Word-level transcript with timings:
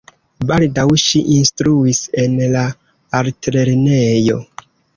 Baldaŭ 0.51 0.85
ŝi 1.01 1.21
instruis 1.35 2.01
en 2.23 2.39
la 2.55 2.65
altlernejo. 3.21 4.43